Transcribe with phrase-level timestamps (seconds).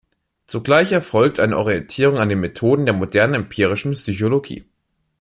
[0.47, 4.65] Zugleich erfolgt eine Orientierung an den Methoden der modernen empirischen Psychologie.